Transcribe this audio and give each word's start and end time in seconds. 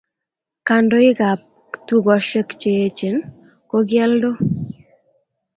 Kandoik 0.67 1.19
ab 1.31 1.39
tukoshek 1.87 2.49
che 2.59 2.69
yechen 2.79 3.15
ko 3.69 3.77
kiyaldo 3.87 4.29